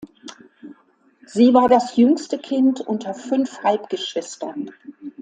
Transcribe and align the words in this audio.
Sie 1.27 1.53
war 1.53 1.69
das 1.69 1.95
jüngste 1.95 2.39
Kind 2.39 2.79
unter 2.81 3.13
fünf 3.13 3.61
Halbgeschwistern. 3.61 4.71